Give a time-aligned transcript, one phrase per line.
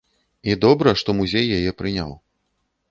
[0.51, 2.11] І добра, што музей яе прыняў.